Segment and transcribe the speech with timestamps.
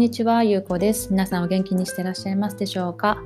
[0.00, 1.10] んにちは、ゆうこです。
[1.10, 3.22] 皆さんお元気にしてらっしゃいますでしょうか、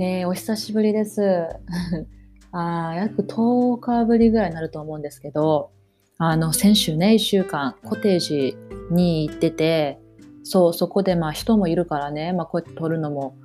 [0.00, 1.22] えー、お久しぶりです。
[2.50, 5.70] あ約10日ぶりぐらいになると思うんですけど、
[6.18, 8.56] あの、先週ね、1週間、コテージ
[8.90, 10.00] に行ってて、
[10.42, 13.36] そう、そこでまあ人もいるからね、まあこうやって撮るのも、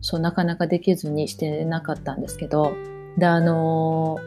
[0.00, 2.72] そう、なかなかできずにしてなかったんですけど、
[3.18, 4.20] で、あの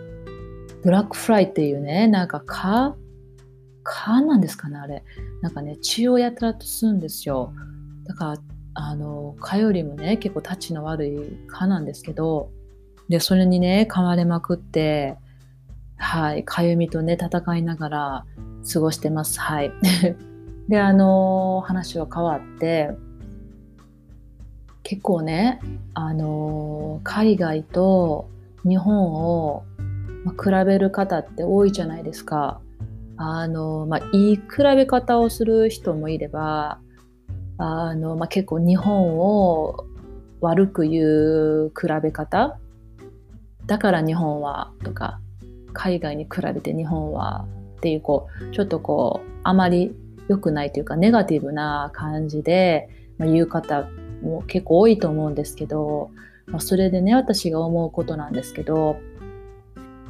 [0.83, 2.97] ブラックフライっていうね、なんか蚊？
[3.83, 5.05] 蚊なんですかね、あれ。
[5.41, 7.53] なんかね、血をやたらとするんですよ。
[8.09, 8.37] だから、
[8.73, 12.49] あの、蚊よりもね、結構タッチの悪い蚊なんですけど、
[13.07, 15.15] で、それにね、噛まれまくって、
[15.95, 18.25] はい、かゆみとね、戦いながら
[18.73, 19.39] 過ごしてます。
[19.39, 19.71] はい。
[20.69, 22.89] で、あの、話は変わって、
[24.81, 25.59] 結構ね、
[25.93, 28.27] あの、海外と
[28.67, 29.63] 日本を、
[30.25, 32.59] ま比べる方って多いじゃないですか。
[33.17, 34.41] あの、まあ、いい比
[34.75, 36.79] べ方をする人もいれば、
[37.59, 39.85] あの、まあ、結構日本を
[40.41, 41.03] 悪く言
[41.65, 42.57] う比べ方？
[43.67, 45.19] だから日本はとか
[45.73, 47.45] 海外に比べて日本は
[47.77, 49.93] っていうこうちょっとこうあまり
[50.27, 53.87] 良くないというかネガティブな感じで、まあ、言う方
[54.23, 56.09] も結構多いと思うんですけど、
[56.47, 58.97] まあ、それでね私が思うことなんですけど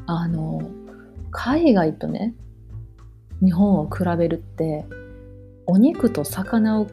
[0.06, 0.62] あの
[1.32, 2.34] 海外とね
[3.42, 4.86] 日本を比べるって
[5.66, 6.92] お肉と魚を比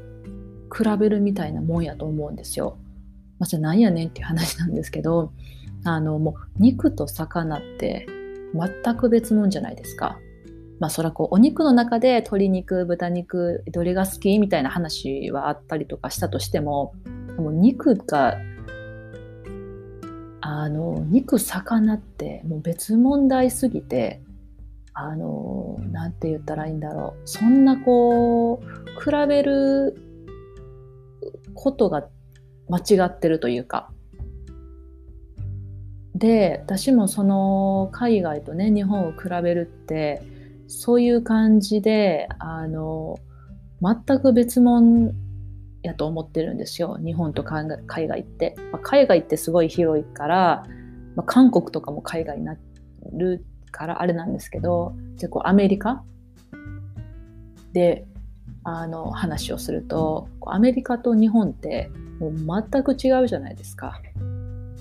[0.75, 2.77] 比べるみたいなもんやと思うんですよ。
[3.39, 5.31] まあ、じゃなんやねんっていう話なんですけど
[5.85, 8.07] あのもう肉と魚って
[8.55, 10.19] 全く別物じゃないですか。
[10.79, 16.95] まあそらこうお肉の中で鶏肉豚肉どれが好きみたいな話はあったりとかしたとしても
[17.39, 18.39] もう肉が
[20.43, 24.21] あの肉魚ってもう別問題すぎて
[24.93, 30.06] あのなんて言ったらいいんだろうそんなこう比べる
[31.57, 32.09] ことが
[32.69, 33.91] 間違ってるというか。
[36.15, 40.23] で私もその海外とね日本を比べるって
[40.67, 43.19] そういう感じであの
[43.83, 45.13] 全く別物
[45.83, 46.99] やと思ってるんですよ。
[47.05, 47.69] 日本と海
[48.09, 50.65] 外って、まあ、海外ってすごい広いから、
[51.15, 52.57] まあ、韓国とかも海外にな
[53.13, 56.03] るからあれなんですけどじゃこうアメリカ
[57.73, 58.07] で
[58.69, 61.89] あの話をするとアメリカと日本って
[62.19, 64.01] もう全く違うじゃないですか。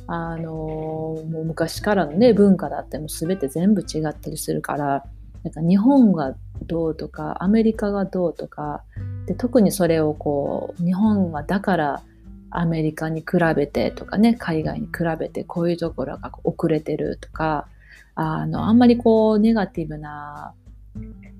[0.07, 5.05] あのもう昔からのね文化だってもう全て全部違ったりするから
[5.43, 8.83] なんか日本がどうとかアメリカがどうとか
[9.27, 12.01] で特にそれをこう日本はだから
[12.49, 17.67] アメリカに比べてとかね海外に比べてこういうところが遅れてるとか
[18.15, 20.53] あのあんまりこうネガティブな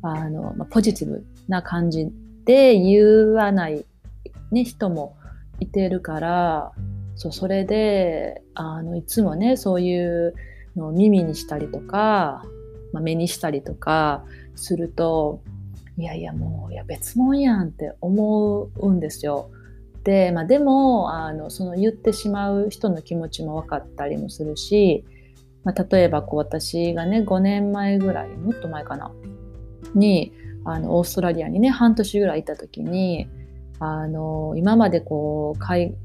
[0.01, 2.11] あの、まあ、ポジティブな感じ
[2.45, 3.85] で言わない、
[4.51, 5.17] ね、人も
[5.59, 6.71] いてるから
[7.15, 10.33] そうそれであのいつもねそういう
[10.75, 12.43] のを耳にしたりとか、
[12.91, 14.23] まあ、目にしたりとか
[14.55, 15.41] すると
[15.97, 19.49] いやいやもういや別物やんって思うんですよ。
[20.03, 25.05] で,、まあ、でもあのその言ってしまう人の気持ちも分かったりもするし
[25.65, 29.11] まあ、例えばこう私がね5年前ぐらいもっと前かな
[29.95, 30.31] に
[30.65, 33.27] あのオーストラリアにね半年ぐらいいた時に
[33.79, 35.95] あの今までこう海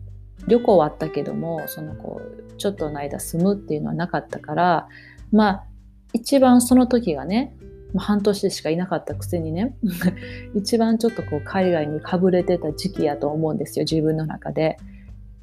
[0.47, 4.89] 旅行はあったけどもそのこうちょっとの間住むっていうのはなかったから
[5.33, 5.65] まあ
[6.13, 7.57] 一番その時がね
[7.97, 9.75] 半年しかいなかったくせにね
[10.55, 14.77] 一番ちょっとこう海外にかぶれてた時期やと思うんですよ自分の中で。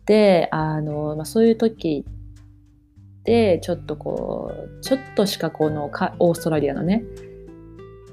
[0.05, 2.05] であの、まあ、そういう時
[3.27, 7.03] てちょっとこうちょっとしかこのオーストラリアのね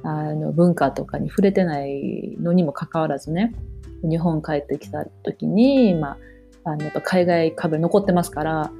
[0.05, 3.55] あの文化とかに触れてないのにもかかわらずね
[4.03, 6.19] 日本帰ってきた時に、ま
[6.65, 8.71] あ、あのやっぱ海外株残ってますから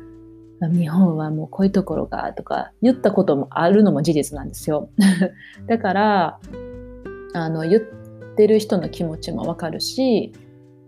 [0.61, 4.89] 日本はもうこういうところがとか言ったこともあるのも事実なんですよ。
[5.67, 6.41] だから
[7.35, 7.83] あの言っ
[8.37, 10.33] てる人の気持ちもわかるし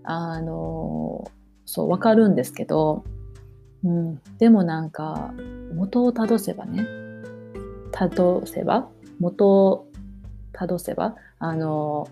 [0.04, 1.24] あの
[1.64, 3.04] そうわかるんですけど
[3.86, 5.32] うん、でもなんか
[5.74, 6.86] 元をたどせばね
[7.92, 8.88] たどせば
[9.20, 9.86] 元
[10.56, 12.08] たどせばあの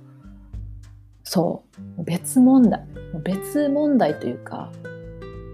[1.23, 1.64] そ
[1.99, 2.85] う別問題
[3.25, 4.70] 別問題というか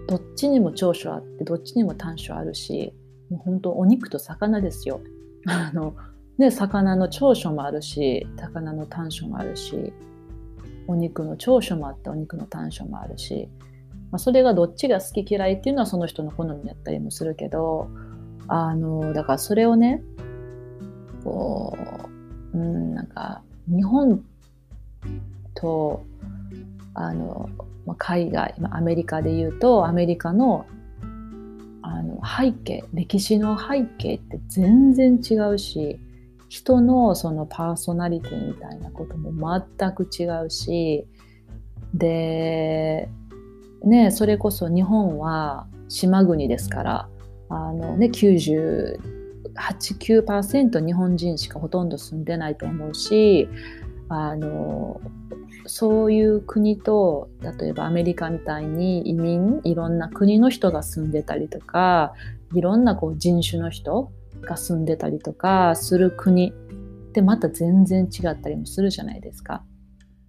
[0.07, 2.93] どっちにも長所あってどっちにも短所あるし
[3.29, 4.99] もう本当お肉と魚ですよ。
[5.47, 5.95] あの
[6.37, 9.93] ね、魚の長所もあるし魚の短所もあるし
[10.87, 13.47] お肉の長所もあってお肉の短所もあるし
[14.11, 17.89] まあ、それがどっちが好き嫌いっていうのはその人の好みだったりもするけど
[18.47, 20.03] あのだからそれをね
[21.23, 21.77] こ
[22.53, 24.23] うんなんか日本
[25.55, 26.03] と
[26.93, 27.49] あの、
[27.85, 30.65] まあ、海外、まあ、アメリカで言うとアメリカの
[31.83, 35.99] あの背景歴史の背景って全然違うし
[36.47, 41.07] 人のそのパーソナリティみたいなことも全く違うし
[41.93, 43.09] で
[43.83, 47.09] ねそれこそ日本は島国ですから
[47.49, 48.09] あの、ね、
[49.55, 53.47] 89%日本人しかほとんど住んでないと思うし
[54.09, 54.99] あの
[55.65, 62.13] そういう国と例えばアメリカみたいに移民いろんな国の人が住んでたりとか
[62.53, 64.11] いろんなこう人種の人
[64.41, 66.53] が住んでたりとかする国っ
[67.13, 69.63] てまた全然違ったりもするじゃないですか。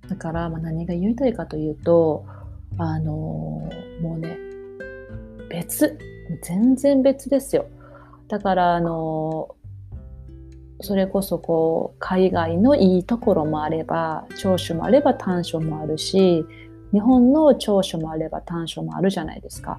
[0.08, 2.24] だからまあ何が言いたいかというと
[2.76, 3.12] あの
[4.00, 4.36] もうね
[5.48, 5.98] 別
[6.42, 7.66] 全然別ですよ。
[8.32, 9.54] だからあの
[10.80, 16.42] それこそこう海外のいいところもあれば長所もあれば短所もあるし
[16.94, 19.78] 日本の長所もあれば短所もあるじゃないですか。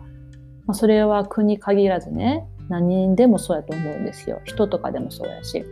[0.68, 4.40] まあ、それは国限らずね何人でもそうやと思うんですよ。
[4.44, 5.66] 人とかでもそうやし。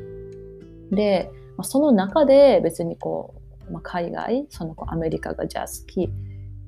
[0.90, 3.36] で、まあ、その中で別にこ
[3.70, 6.10] う、まあ、海外そのアメリカがじゃあ好き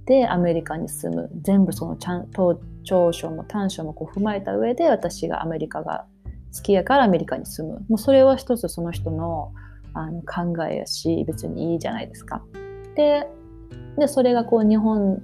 [0.06, 6.06] でアメリカに住む全部そのちゃんと長所も短所もこう踏まえた上で私がアメリカが
[6.56, 9.52] 好きやからアメリカに住むもうそれは一つその人の
[9.96, 12.44] あの考えやし別にいいじゃないですか。
[12.96, 13.28] で
[13.98, 15.22] でそれがこう日本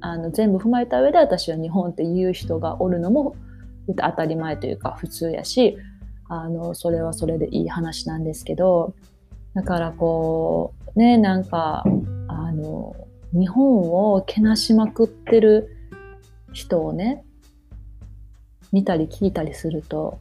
[0.00, 3.36] あの全部踏まえた上で私は日本っていう人がおるのも
[3.88, 5.76] 当たり前というか普通やし
[6.28, 8.94] あのそれはそれでいい話なんですけど
[9.54, 11.84] だからこうねなんか
[12.28, 12.96] あの
[13.32, 15.76] 日本をけなしまくってる
[16.52, 17.24] 人をね
[18.72, 20.18] 見たり聞いたりすると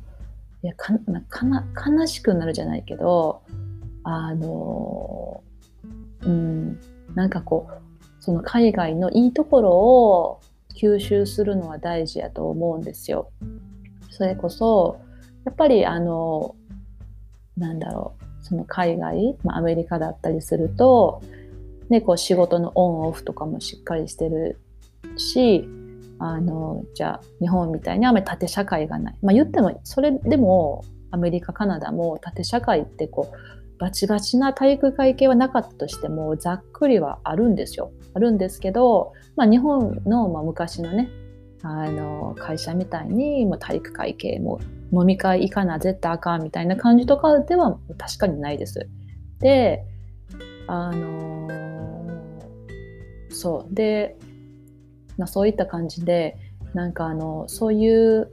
[0.63, 3.41] いやかな悲しくなるじゃないけど
[4.03, 5.43] あの
[6.21, 6.79] うん
[7.15, 10.41] なんかこうその海外のいいところを
[10.75, 13.31] 吸収するのは大事やと思うんですよ。
[14.09, 14.99] それこそ
[15.45, 16.55] やっぱりあの
[17.57, 21.21] なんだろうその海外、まあ、アメリカだったりすると、
[21.89, 24.59] ね、こう仕事のオンオフとかもしっかりしてる
[25.17, 25.67] し
[26.23, 37.91] あのじゃあ日本みたいにあまり縦社会がない、まあ、言ってもそれでもアメリカカナダも縦社会ってこうバチバチな体育会系はなかったとしてもざっくりはあるんですよ。
[38.13, 41.09] あるんですけど、まあ、日本の、まあ、昔のね
[41.63, 44.59] あの会社みたいにもう体育会系も
[44.93, 48.87] 飲み会行かな絶対あかんみたいな感じとかでは確かにないです。
[49.39, 49.83] で
[50.67, 53.73] あのー、そう。
[53.73, 54.15] で
[55.21, 56.35] まあ、そういった感じで
[56.73, 57.87] なんかあのそうい
[58.17, 58.31] う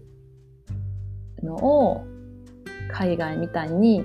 [1.43, 2.06] のを
[2.90, 4.02] 海外みたいに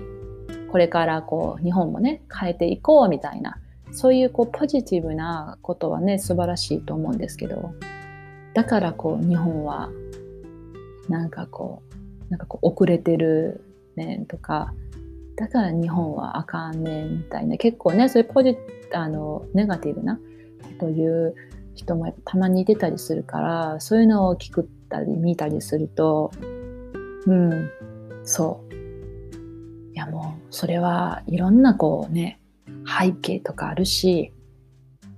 [0.69, 3.57] これからこう日本もね変えていこうみたいな
[3.93, 7.73] そういうこうポジティブなことはね素晴らしいと思うんですけど
[8.53, 9.89] だからこう日本は
[11.07, 11.83] なんかこ
[12.27, 13.63] うなんかこう遅れてる
[13.95, 14.73] ねとか
[15.37, 18.57] だから日本はあかんねんみたいな結構ねそういうポジ
[18.91, 20.17] あのネガティブな
[20.79, 21.35] こと言う
[21.75, 26.31] 人もたまに出たりするからそういうのを聞くたり見たりすると
[27.25, 27.69] うん
[28.23, 28.73] そう。
[29.93, 32.39] いやもうそれはいろんなこうね
[32.99, 34.33] 背景とかあるし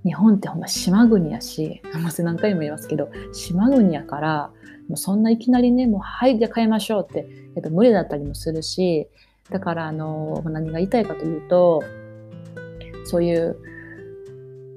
[0.04, 4.50] 日本ってほんま島国やしもう何回も言いますけど島国やから
[4.88, 9.08] もうそんないきなりねもうはいじゃあ変えましょうってやっぱ無理だったりもするし
[9.50, 11.82] だからあの何が言いたいかというと
[13.04, 13.56] そういう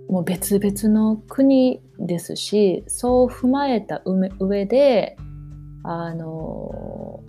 [0.10, 4.02] もう別々の国ですしそう踏まえた
[4.40, 5.18] 上で
[5.84, 7.24] あの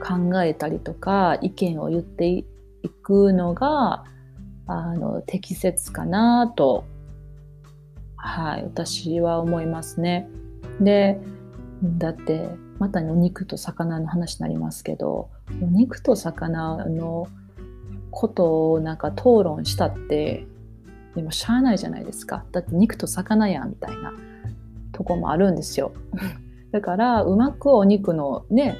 [0.00, 2.44] 考えたりとか意見を言ってい
[3.02, 4.04] くのが
[4.68, 6.84] あの適切かなと、
[8.16, 10.28] はい、私は思いますね。
[10.80, 11.20] で
[11.82, 12.48] だって
[12.78, 15.30] またお肉と魚の話になりますけど
[15.62, 17.26] お肉と魚の
[18.10, 20.46] ことをなんか討論したって
[21.16, 22.44] でもしゃあないじゃないですか。
[22.52, 24.12] だって肉と魚やんみたいな
[24.92, 25.92] とこもあるんですよ。
[26.72, 28.76] だからうまくお肉のね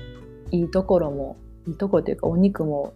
[0.51, 2.93] いいところもいいところというかお肉も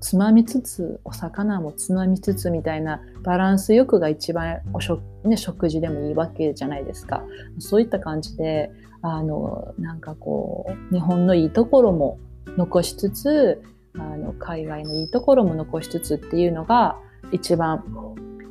[0.00, 7.24] つまみつつお魚もつまみつつみたいなバランスよくが一番お食,、ね、食事でもいいわけじゃないですか。
[7.58, 12.18] そういった感じであのなんかこう日本のいいところも
[12.58, 13.62] 残しつつ
[13.94, 16.98] あの海外のいいところも残しつつっていうのが
[17.32, 17.82] 一番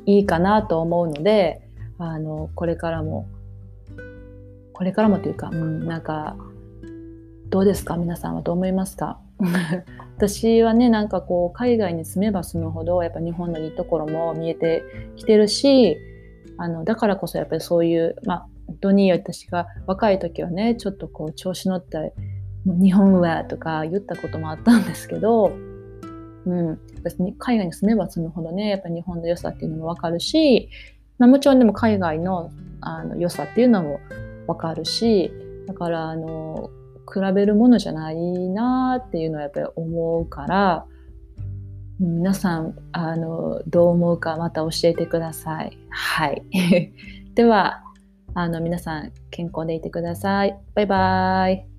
[0.06, 1.60] いいかなと思うので
[1.98, 3.28] あのこれからも
[4.72, 6.36] これからもというか、うん、なんか
[7.48, 7.96] どうですか？
[7.96, 9.18] 皆さんはどう思いますか？
[10.16, 14.82] 私はねなんかこう海外に住めば住むほどやっぱ日本のいいところも見えて
[15.16, 15.98] きてるし
[16.56, 22.14] あのだからこそやっぱりそういう、まあ、本当に私が若い時はねちょっとこう調子乗って
[22.64, 25.52] 日本はとか言ったこともあったんですけど、
[26.46, 30.70] うん、私に海外に住めば住むほどねやっぱ日本の良さっていうのも分かるし、
[31.18, 32.50] まあ、もちろんでも海外の
[32.80, 34.00] あの良さっていうのも
[34.46, 35.32] 分かるし
[35.66, 36.70] だからあの
[37.12, 40.86] 比べるものじゃないなっていうのはやっぱり思うから
[41.98, 45.78] 皆さんあのどう思うかまた教えてください。
[45.88, 46.42] はい。
[47.34, 47.82] では
[48.34, 50.58] あの皆さん健康でいてください。
[50.74, 51.75] バイバイ。